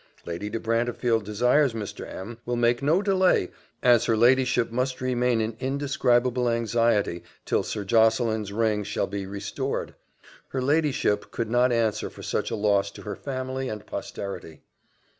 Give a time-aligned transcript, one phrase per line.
[0.25, 2.09] "Lady de Brantefield desires Mr.
[2.11, 2.39] M.
[2.43, 3.51] will make no delay,
[3.83, 9.93] as her ladyship must remain in indescribable anxiety till Sir Josseline's ring shall be restored.
[10.47, 14.61] Her ladyship could not answer for such a loss to her family and posterity.